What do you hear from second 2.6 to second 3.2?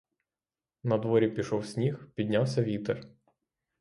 вітер.